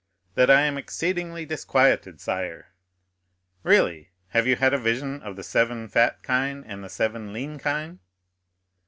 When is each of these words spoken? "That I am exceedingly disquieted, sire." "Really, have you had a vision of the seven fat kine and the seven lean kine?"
"That 0.33 0.49
I 0.49 0.61
am 0.61 0.79
exceedingly 0.79 1.45
disquieted, 1.45 2.19
sire." 2.19 2.69
"Really, 3.61 4.09
have 4.29 4.47
you 4.47 4.55
had 4.55 4.73
a 4.73 4.79
vision 4.79 5.21
of 5.21 5.35
the 5.35 5.43
seven 5.43 5.87
fat 5.87 6.23
kine 6.23 6.63
and 6.63 6.83
the 6.83 6.89
seven 6.89 7.31
lean 7.33 7.59
kine?" 7.59 7.99